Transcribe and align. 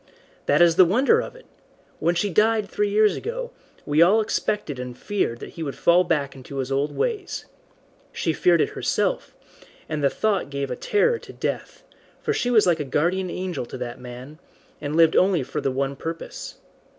"That 0.47 0.63
is 0.63 0.77
the 0.77 0.83
wonder 0.83 1.21
of 1.21 1.35
it. 1.35 1.45
When 1.99 2.15
she 2.15 2.31
died 2.31 2.67
three 2.67 2.89
years 2.89 3.15
ago, 3.15 3.51
we 3.85 4.01
all 4.01 4.19
expected 4.19 4.79
and 4.79 4.97
feared 4.97 5.39
that 5.41 5.51
he 5.51 5.61
would 5.61 5.75
fall 5.75 6.03
back 6.03 6.35
into 6.35 6.57
his 6.57 6.71
old 6.71 6.97
ways. 6.97 7.45
She 8.11 8.33
feared 8.33 8.61
it 8.61 8.69
herself, 8.69 9.35
and 9.87 10.03
the 10.03 10.09
thought 10.09 10.49
gave 10.49 10.71
a 10.71 10.75
terror 10.75 11.19
to 11.19 11.33
death, 11.33 11.83
for 12.19 12.33
she 12.33 12.49
was 12.49 12.65
like 12.65 12.79
a 12.79 12.83
guardian 12.83 13.29
angel 13.29 13.67
to 13.67 13.77
that 13.77 13.99
man, 14.01 14.39
and 14.81 14.95
lived 14.95 15.15
only 15.15 15.43
for 15.43 15.61
the 15.61 15.69
one 15.69 15.95
purpose. 15.95 16.55